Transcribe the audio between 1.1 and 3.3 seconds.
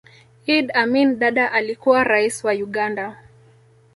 dada alikuwa raisi wa uganda